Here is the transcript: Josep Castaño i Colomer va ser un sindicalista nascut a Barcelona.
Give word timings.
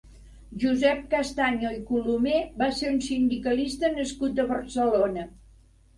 Josep 0.61 1.01
Castaño 1.11 1.73
i 1.75 1.77
Colomer 1.91 2.39
va 2.63 2.71
ser 2.79 2.89
un 2.95 2.99
sindicalista 3.11 3.95
nascut 3.99 4.45
a 4.45 4.51
Barcelona. 4.57 5.29